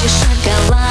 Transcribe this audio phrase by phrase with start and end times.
[0.00, 0.89] хочешь шоколад а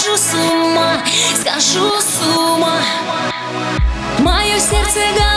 [0.00, 1.02] схожу с ума,
[1.34, 2.78] схожу с ума.
[4.20, 5.29] Мое сердце горит.